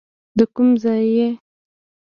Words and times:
د 0.37 0.39
کوم 0.55 0.69
ځای 0.83 1.03
یې. 1.15 1.29